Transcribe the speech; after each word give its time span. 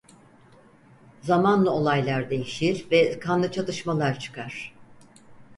Zamanla 1.21 1.71
olaylar 1.71 2.29
değişir 2.29 2.87
ve 2.91 3.19
kanlı 3.19 3.51
çatışmalar 3.51 4.19
çıkar. 4.19 4.73